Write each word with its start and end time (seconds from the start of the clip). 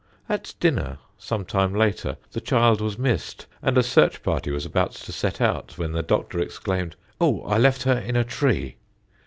At 0.27 0.55
dinner, 0.59 0.97
some 1.19 1.45
time 1.45 1.75
later, 1.75 2.17
the 2.31 2.41
child 2.41 2.81
was 2.81 2.97
missed, 2.97 3.45
and 3.61 3.77
a 3.77 3.83
search 3.83 4.23
party 4.23 4.49
was 4.49 4.65
about 4.65 4.93
to 4.93 5.11
set 5.11 5.39
out 5.39 5.77
when 5.77 5.91
the 5.91 6.01
Doctor 6.01 6.39
exclaimed, 6.39 6.95
"Oh, 7.19 7.43
I 7.43 7.59
left 7.59 7.83
her 7.83 7.99
in 7.99 8.15
a 8.15 8.23
tree!" 8.23 8.77